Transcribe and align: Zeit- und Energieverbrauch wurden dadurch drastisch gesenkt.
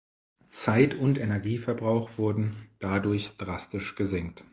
Zeit- 0.49 0.95
und 0.95 1.19
Energieverbrauch 1.19 2.17
wurden 2.17 2.69
dadurch 2.79 3.37
drastisch 3.37 3.93
gesenkt. 3.93 4.43